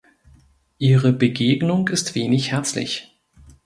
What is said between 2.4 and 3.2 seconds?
herzlich.